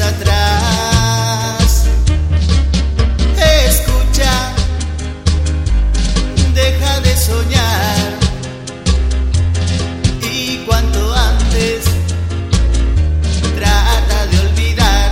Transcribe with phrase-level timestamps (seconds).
[0.00, 1.86] atrás.
[3.66, 4.52] Escucha,
[6.54, 8.18] deja de soñar.
[10.22, 11.84] Y cuanto antes,
[13.56, 15.10] trata de olvidar.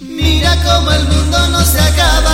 [0.00, 2.31] Mira cómo el mundo no se acaba.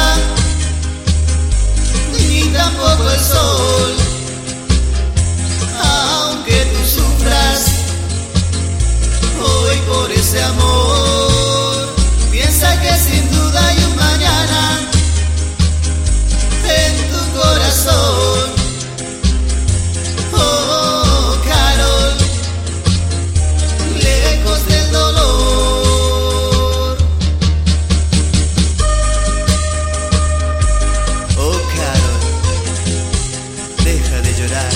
[34.39, 34.73] llorar.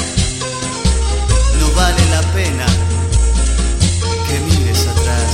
[1.61, 2.67] No vale la pena
[4.27, 5.33] que mires atrás.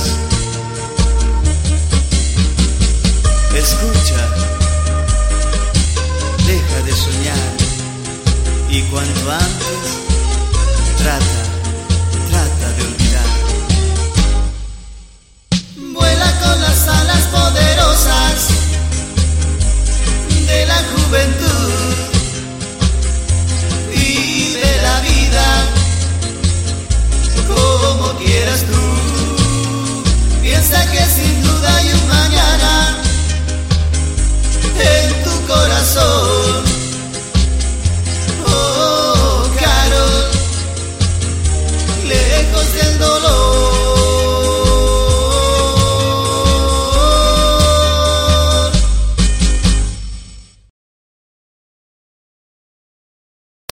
[3.55, 4.23] Escucha,
[6.45, 7.51] deja de soñar
[8.69, 10.08] y cuanto antes...